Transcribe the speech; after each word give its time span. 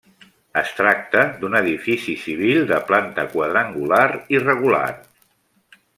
Es 0.59 0.71
tracta 0.77 1.25
d'un 1.43 1.57
edifici 1.59 2.15
civil 2.23 2.65
de 2.71 2.81
planta 2.89 3.27
quadrangular 3.35 4.03
irregular. 4.39 4.85